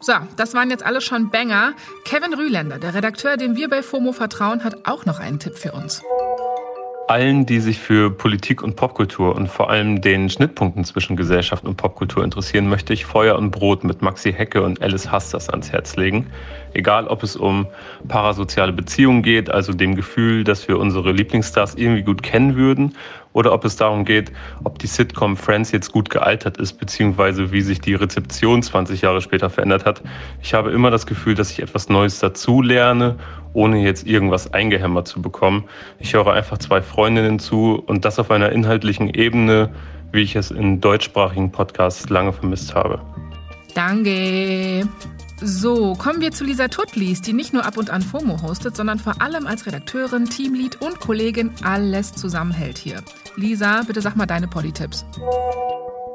So, 0.00 0.14
das 0.36 0.54
waren 0.54 0.70
jetzt 0.70 0.84
alle 0.84 1.00
schon 1.00 1.30
Banger. 1.30 1.74
Kevin 2.04 2.34
Rühländer, 2.34 2.78
der 2.78 2.94
Redakteur, 2.94 3.36
dem 3.36 3.56
wir 3.56 3.68
bei 3.68 3.82
FOMO 3.82 4.12
vertrauen, 4.12 4.64
hat 4.64 4.86
auch 4.86 5.04
noch 5.06 5.20
einen 5.20 5.38
Tipp 5.38 5.56
für 5.56 5.72
uns 5.72 6.02
allen, 7.08 7.46
die 7.46 7.60
sich 7.60 7.78
für 7.78 8.10
Politik 8.10 8.62
und 8.62 8.76
Popkultur 8.76 9.34
und 9.34 9.48
vor 9.48 9.70
allem 9.70 10.00
den 10.00 10.28
Schnittpunkten 10.28 10.84
zwischen 10.84 11.16
Gesellschaft 11.16 11.64
und 11.64 11.76
Popkultur 11.76 12.22
interessieren, 12.22 12.68
möchte 12.68 12.92
ich 12.92 13.06
Feuer 13.06 13.36
und 13.36 13.50
Brot 13.50 13.82
mit 13.82 14.02
Maxi 14.02 14.32
Hecke 14.32 14.62
und 14.62 14.82
Alice 14.82 15.10
Hasters 15.10 15.48
ans 15.48 15.72
Herz 15.72 15.96
legen. 15.96 16.26
Egal, 16.74 17.06
ob 17.06 17.22
es 17.22 17.34
um 17.34 17.66
parasoziale 18.08 18.72
Beziehungen 18.72 19.22
geht, 19.22 19.50
also 19.50 19.72
dem 19.72 19.96
Gefühl, 19.96 20.44
dass 20.44 20.68
wir 20.68 20.78
unsere 20.78 21.12
Lieblingsstars 21.12 21.76
irgendwie 21.76 22.02
gut 22.02 22.22
kennen 22.22 22.56
würden, 22.56 22.94
oder 23.32 23.52
ob 23.52 23.64
es 23.64 23.76
darum 23.76 24.04
geht, 24.04 24.32
ob 24.64 24.78
die 24.78 24.86
Sitcom 24.86 25.36
Friends 25.36 25.72
jetzt 25.72 25.92
gut 25.92 26.10
gealtert 26.10 26.56
ist, 26.58 26.74
beziehungsweise 26.74 27.52
wie 27.52 27.60
sich 27.60 27.80
die 27.80 27.94
Rezeption 27.94 28.62
20 28.62 29.02
Jahre 29.02 29.20
später 29.20 29.50
verändert 29.50 29.84
hat. 29.84 30.02
Ich 30.42 30.54
habe 30.54 30.70
immer 30.70 30.90
das 30.90 31.06
Gefühl, 31.06 31.34
dass 31.34 31.50
ich 31.50 31.60
etwas 31.60 31.88
Neues 31.88 32.18
dazu 32.18 32.62
lerne, 32.62 33.16
ohne 33.52 33.78
jetzt 33.82 34.06
irgendwas 34.06 34.52
eingehämmert 34.52 35.08
zu 35.08 35.22
bekommen. 35.22 35.64
Ich 35.98 36.14
höre 36.14 36.32
einfach 36.32 36.58
zwei 36.58 36.82
Freundinnen 36.82 37.38
zu 37.38 37.82
und 37.86 38.04
das 38.04 38.18
auf 38.18 38.30
einer 38.30 38.52
inhaltlichen 38.52 39.10
Ebene, 39.10 39.70
wie 40.12 40.22
ich 40.22 40.36
es 40.36 40.50
in 40.50 40.80
deutschsprachigen 40.80 41.52
Podcasts 41.52 42.08
lange 42.08 42.32
vermisst 42.32 42.74
habe. 42.74 43.00
Danke. 43.74 44.88
So, 45.40 45.94
kommen 45.94 46.20
wir 46.20 46.32
zu 46.32 46.44
Lisa 46.44 46.66
Tuttlis, 46.66 47.22
die 47.22 47.32
nicht 47.32 47.52
nur 47.52 47.64
ab 47.64 47.76
und 47.76 47.90
an 47.90 48.02
FOMO 48.02 48.42
hostet, 48.42 48.76
sondern 48.76 48.98
vor 48.98 49.22
allem 49.22 49.46
als 49.46 49.66
Redakteurin, 49.66 50.24
Teamlead 50.24 50.82
und 50.82 50.98
Kollegin 50.98 51.52
alles 51.62 52.12
zusammenhält 52.12 52.76
hier. 52.76 53.02
Lisa, 53.36 53.82
bitte 53.86 54.00
sag 54.00 54.16
mal 54.16 54.26
deine 54.26 54.48
Polly-Tipps. 54.48 55.04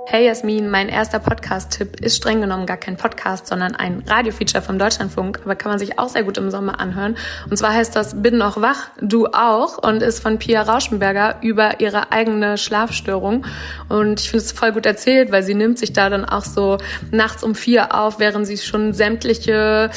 Hey 0.06 0.26
Jasmin, 0.26 0.70
mein 0.70 0.90
erster 0.90 1.18
Podcast-Tipp 1.18 2.02
ist 2.02 2.18
streng 2.18 2.42
genommen 2.42 2.66
gar 2.66 2.78
kein 2.78 2.98
Podcast, 2.98 3.48
sondern 3.48 3.74
ein 3.76 4.04
Radiofeature 4.06 4.62
vom 4.62 4.78
Deutschlandfunk, 4.78 5.40
aber 5.44 5.56
kann 5.56 5.72
man 5.72 5.80
sich 5.80 5.98
auch 5.98 6.10
sehr 6.10 6.24
gut 6.24 6.38
im 6.38 6.52
Sommer 6.52 6.80
anhören. 6.80 7.16
Und 7.50 7.58
zwar 7.58 7.74
heißt 7.74 7.96
das 7.96 8.22
Bin 8.22 8.38
noch 8.38 8.62
wach, 8.62 8.90
du 9.02 9.28
auch 9.28 9.78
und 9.78 10.04
ist 10.04 10.20
von 10.20 10.40
Pia 10.40 10.62
Rauschenberger 10.62 11.38
über 11.42 11.80
ihre 11.80 12.12
eigene 12.12 12.58
Schlafstörung. 12.58 13.46
Und 13.88 14.20
ich 14.20 14.30
finde 14.30 14.46
es 14.46 14.52
voll 14.52 14.74
gut 14.74 14.86
erzählt, 14.86 15.32
weil 15.32 15.42
sie 15.42 15.56
nimmt 15.56 15.80
sich 15.80 15.94
da 15.94 16.10
dann 16.10 16.26
auch 16.26 16.44
so 16.44 16.78
nachts 17.12 17.42
um 17.42 17.56
vier 17.56 17.96
auf, 17.96 18.20
während 18.20 18.46
sie 18.46 18.58
schon 18.58 18.94
sämtliche 18.94 19.90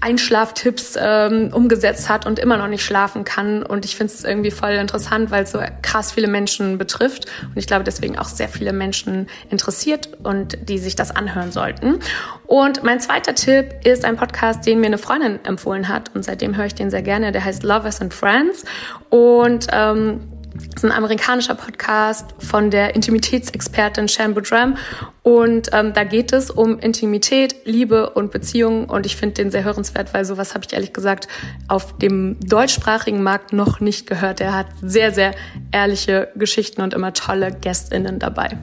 Einschlaftipps 0.00 0.96
ähm, 1.00 1.50
umgesetzt 1.52 2.08
hat 2.08 2.26
und 2.26 2.38
immer 2.38 2.56
noch 2.56 2.68
nicht 2.68 2.84
schlafen 2.84 3.24
kann. 3.24 3.62
Und 3.62 3.84
ich 3.84 3.96
finde 3.96 4.12
es 4.12 4.24
irgendwie 4.24 4.50
voll 4.50 4.72
interessant, 4.72 5.30
weil 5.30 5.44
es 5.44 5.52
so 5.52 5.60
krass 5.82 6.12
viele 6.12 6.28
Menschen 6.28 6.78
betrifft. 6.78 7.26
Und 7.42 7.56
ich 7.56 7.66
glaube, 7.66 7.84
deswegen 7.84 8.18
auch 8.18 8.28
sehr 8.28 8.48
viele 8.48 8.72
Menschen 8.72 9.28
interessiert 9.50 10.10
und 10.22 10.68
die 10.68 10.78
sich 10.78 10.96
das 10.96 11.14
anhören 11.14 11.50
sollten. 11.50 11.98
Und 12.46 12.82
mein 12.82 13.00
zweiter 13.00 13.34
Tipp 13.34 13.74
ist 13.84 14.04
ein 14.04 14.16
Podcast, 14.16 14.66
den 14.66 14.80
mir 14.80 14.86
eine 14.86 14.98
Freundin 14.98 15.44
empfohlen 15.44 15.88
hat. 15.88 16.14
Und 16.14 16.24
seitdem 16.24 16.56
höre 16.56 16.66
ich 16.66 16.74
den 16.74 16.90
sehr 16.90 17.02
gerne. 17.02 17.32
Der 17.32 17.44
heißt 17.44 17.62
Lovers 17.62 18.00
and 18.00 18.12
Friends. 18.12 18.64
Und 19.08 19.68
ähm, 19.72 20.20
das 20.56 20.82
ist 20.82 20.84
ein 20.84 20.92
amerikanischer 20.92 21.54
Podcast 21.54 22.34
von 22.38 22.70
der 22.70 22.94
Intimitätsexpertin 22.94 24.08
Shan 24.08 24.34
Boudram. 24.34 24.76
Und 25.22 25.70
ähm, 25.72 25.92
da 25.92 26.04
geht 26.04 26.32
es 26.32 26.50
um 26.50 26.78
Intimität, 26.78 27.56
Liebe 27.64 28.10
und 28.10 28.30
Beziehungen. 28.30 28.84
Und 28.86 29.06
ich 29.06 29.16
finde 29.16 29.34
den 29.34 29.50
sehr 29.50 29.64
hörenswert, 29.64 30.14
weil 30.14 30.24
sowas 30.24 30.54
habe 30.54 30.64
ich 30.66 30.72
ehrlich 30.72 30.92
gesagt 30.92 31.28
auf 31.68 31.96
dem 31.98 32.38
deutschsprachigen 32.40 33.22
Markt 33.22 33.52
noch 33.52 33.80
nicht 33.80 34.06
gehört. 34.06 34.40
Er 34.40 34.54
hat 34.54 34.68
sehr, 34.82 35.12
sehr 35.12 35.34
ehrliche 35.72 36.28
Geschichten 36.36 36.82
und 36.82 36.94
immer 36.94 37.12
tolle 37.12 37.52
GästInnen 37.52 38.18
dabei. 38.18 38.58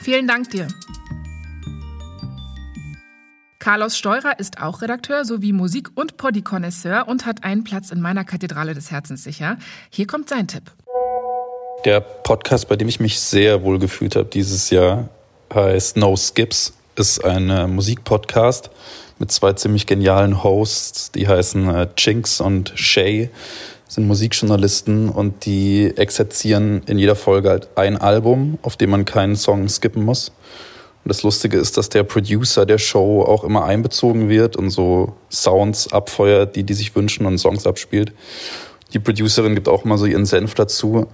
Vielen 0.00 0.26
Dank 0.26 0.50
dir. 0.50 0.68
Carlos 3.64 3.96
Steurer 3.96 4.38
ist 4.38 4.60
auch 4.60 4.82
Redakteur 4.82 5.24
sowie 5.24 5.54
Musik- 5.54 5.88
und 5.94 6.18
Poddy-Konnoisseur 6.18 7.08
und 7.08 7.24
hat 7.24 7.44
einen 7.44 7.64
Platz 7.64 7.90
in 7.90 8.02
meiner 8.02 8.22
Kathedrale 8.22 8.74
des 8.74 8.90
Herzens 8.90 9.24
sicher. 9.24 9.56
Hier 9.88 10.06
kommt 10.06 10.28
sein 10.28 10.46
Tipp. 10.48 10.70
Der 11.84 12.00
Podcast, 12.00 12.68
bei 12.68 12.76
dem 12.76 12.88
ich 12.88 12.98
mich 12.98 13.20
sehr 13.20 13.62
wohl 13.62 13.78
gefühlt 13.78 14.16
habe 14.16 14.30
dieses 14.32 14.70
Jahr, 14.70 15.10
heißt 15.52 15.98
No 15.98 16.16
Skips, 16.16 16.72
ist 16.96 17.22
ein 17.22 17.50
äh, 17.50 17.66
Musikpodcast 17.66 18.70
mit 19.18 19.30
zwei 19.30 19.52
ziemlich 19.52 19.84
genialen 19.84 20.42
Hosts, 20.42 21.12
die 21.12 21.28
heißen 21.28 21.68
äh, 21.68 21.88
Chinks 21.94 22.40
und 22.40 22.72
Shay, 22.74 23.28
sind 23.86 24.06
Musikjournalisten 24.06 25.10
und 25.10 25.44
die 25.44 25.92
exerzieren 25.94 26.82
in 26.86 26.96
jeder 26.96 27.16
Folge 27.16 27.50
halt 27.50 27.68
ein 27.74 27.98
Album, 27.98 28.58
auf 28.62 28.78
dem 28.78 28.88
man 28.88 29.04
keinen 29.04 29.36
Song 29.36 29.68
skippen 29.68 30.04
muss. 30.04 30.30
Und 31.04 31.10
das 31.10 31.22
Lustige 31.22 31.58
ist, 31.58 31.76
dass 31.76 31.90
der 31.90 32.02
Producer 32.04 32.64
der 32.64 32.78
Show 32.78 33.20
auch 33.20 33.44
immer 33.44 33.66
einbezogen 33.66 34.30
wird 34.30 34.56
und 34.56 34.70
so 34.70 35.12
Sounds 35.30 35.92
abfeuert, 35.92 36.56
die 36.56 36.64
die 36.64 36.72
sich 36.72 36.96
wünschen 36.96 37.26
und 37.26 37.36
Songs 37.36 37.66
abspielt. 37.66 38.14
Die 38.94 39.00
Producerin 39.00 39.54
gibt 39.54 39.68
auch 39.68 39.84
mal 39.84 39.98
so 39.98 40.06
ihren 40.06 40.24
Senf 40.24 40.54
dazu. 40.54 41.08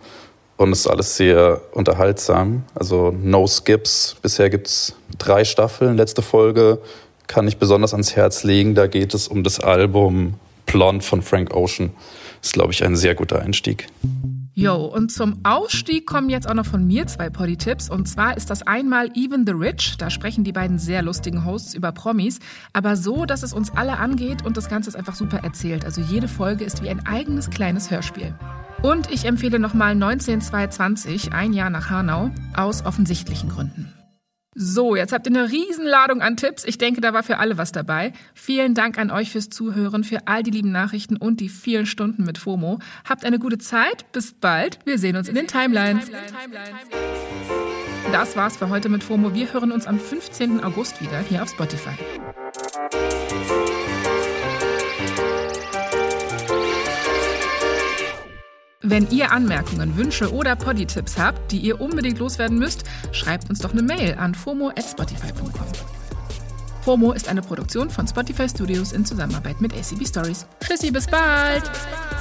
Und 0.61 0.73
es 0.73 0.81
ist 0.81 0.89
alles 0.89 1.17
sehr 1.17 1.63
unterhaltsam. 1.73 2.65
Also 2.75 3.17
No 3.19 3.47
Skips. 3.47 4.17
Bisher 4.21 4.51
gibt 4.51 4.67
es 4.67 4.95
drei 5.17 5.43
Staffeln. 5.47 5.97
Letzte 5.97 6.21
Folge 6.21 6.83
kann 7.29 7.49
ich 7.49 7.57
besonders 7.57 7.95
ans 7.95 8.15
Herz 8.15 8.45
legen. 8.45 8.75
Da 8.75 8.87
geht 8.87 9.15
es 9.15 9.27
um 9.27 9.43
das 9.43 9.59
Album 9.59 10.35
Blonde 10.67 11.03
von 11.03 11.23
Frank 11.23 11.55
Ocean. 11.55 11.93
Ist, 12.43 12.53
glaube 12.53 12.75
ich, 12.75 12.85
ein 12.85 12.95
sehr 12.95 13.15
guter 13.15 13.41
Einstieg. 13.41 13.87
Jo, 14.53 14.85
und 14.85 15.11
zum 15.11 15.41
Ausstieg 15.45 16.07
kommen 16.07 16.29
jetzt 16.29 16.47
auch 16.47 16.53
noch 16.53 16.67
von 16.67 16.87
mir 16.87 17.07
zwei 17.07 17.31
Poddy-Tipps. 17.31 17.89
Und 17.89 18.07
zwar 18.07 18.37
ist 18.37 18.51
das 18.51 18.61
einmal 18.67 19.09
Even 19.15 19.47
the 19.47 19.55
Rich. 19.55 19.95
Da 19.97 20.11
sprechen 20.11 20.45
die 20.45 20.53
beiden 20.53 20.79
sehr 20.79 21.01
lustigen 21.01 21.47
Hosts 21.47 21.73
über 21.73 21.91
Promis. 21.93 22.39
Aber 22.75 22.97
so, 22.97 23.25
dass 23.25 23.43
es 23.43 23.55
uns 23.55 23.71
alle 23.75 23.97
angeht 23.97 24.45
und 24.45 24.59
das 24.59 24.69
Ganze 24.69 24.91
ist 24.91 24.97
einfach 24.97 25.15
super 25.15 25.39
erzählt. 25.39 25.87
Also 25.87 26.03
jede 26.03 26.29
Folge 26.29 26.65
ist 26.65 26.83
wie 26.83 26.91
ein 26.91 27.07
eigenes 27.07 27.49
kleines 27.49 27.91
Hörspiel. 27.91 28.35
Und 28.83 29.11
ich 29.11 29.27
empfehle 29.27 29.59
nochmal 29.59 29.95
19220, 29.95 31.33
ein 31.33 31.53
Jahr 31.53 31.71
nach 31.71 31.91
Hanau, 31.91 32.31
aus 32.57 32.85
offensichtlichen 32.87 33.51
Gründen. 33.51 33.93
So, 34.55 34.97
jetzt 34.97 35.13
habt 35.13 35.27
ihr 35.29 35.37
eine 35.37 35.51
Riesenladung 35.51 36.23
an 36.23 36.37
Tipps. 36.37 36.65
Ich 36.65 36.77
denke, 36.77 37.01
da 37.01 37.13
war 37.13 37.23
für 37.23 37.39
alle 37.39 37.57
was 37.57 37.73
dabei. 37.73 38.13
Vielen 38.35 38.75
Dank 38.75 38.99
an 38.99 39.11
euch 39.11 39.31
fürs 39.31 39.49
Zuhören, 39.49 40.03
für 40.03 40.27
all 40.27 40.43
die 40.43 40.51
lieben 40.51 40.73
Nachrichten 40.73 41.17
und 41.17 41.41
die 41.41 41.49
vielen 41.49 41.87
Stunden 41.87 42.25
mit 42.25 42.37
FOMO. 42.37 42.81
Habt 43.09 43.25
eine 43.25 43.39
gute 43.39 43.59
Zeit. 43.59 44.11
Bis 44.13 44.33
bald. 44.33 44.81
Wir 44.85 44.99
sehen 44.99 45.17
uns 45.17 45.29
in 45.29 45.37
den 45.37 45.47
Timelines. 45.47 46.11
Das 48.13 48.35
war's 48.35 48.57
für 48.57 48.71
heute 48.71 48.89
mit 48.89 49.05
FOMO. 49.05 49.35
Wir 49.35 49.53
hören 49.53 49.71
uns 49.71 49.87
am 49.87 50.01
15. 50.01 50.65
August 50.65 51.01
wieder 51.01 51.21
hier 51.21 51.43
auf 51.43 51.51
Spotify. 51.51 51.95
Wenn 58.83 59.11
ihr 59.11 59.31
Anmerkungen, 59.31 59.95
Wünsche 59.99 60.33
oder 60.33 60.57
Poddy-Tipps 60.57 61.19
habt, 61.19 61.53
die 61.53 61.59
ihr 61.59 61.83
unbedingt 61.83 62.19
loswerden 62.19 62.59
müsst, 62.59 62.85
schreibt 63.13 63.51
uns 63.51 63.59
doch 63.59 63.73
eine 63.73 63.83
Mail 63.83 64.15
an 64.15 64.35
fomo@spotify.com. 64.35 65.51
FOMO 66.81 67.13
ist 67.13 67.29
eine 67.29 67.43
Produktion 67.43 67.91
von 67.91 68.09
Spotify 68.09 68.49
Studios 68.49 68.93
in 68.93 69.05
Zusammenarbeit 69.05 69.61
mit 69.61 69.75
ACB 69.75 70.07
Stories. 70.07 70.47
Tschüssi, 70.65 70.91
bis 70.91 71.07
bald! 71.07 71.63
Bis 71.63 71.71
bald. 71.71 72.20